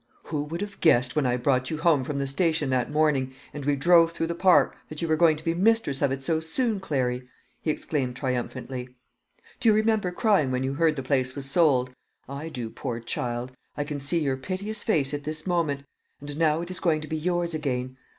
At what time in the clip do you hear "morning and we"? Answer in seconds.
2.91-3.75